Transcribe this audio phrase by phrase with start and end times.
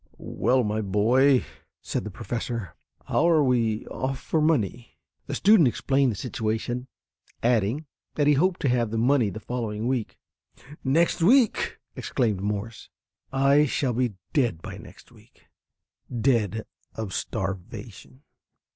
[0.17, 1.45] "Well, my boy,"
[1.83, 2.73] said the professor,
[3.05, 6.87] "how are we off for money?" The student explained the situation,
[7.43, 7.85] adding
[8.15, 10.17] that he hoped to have the money the following week.
[10.83, 12.89] "Next week!" exclaimed Morse.
[13.31, 15.43] "I shall be dead by next week
[16.09, 16.65] dead
[16.95, 18.23] of starvation."